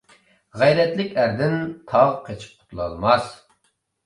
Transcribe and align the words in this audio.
غەيرەتلىك 0.61 1.13
ئەردىن 1.23 1.53
تاغ 1.93 2.15
قېچىپ 2.29 2.57
قۇتۇلالماس. 2.63 3.31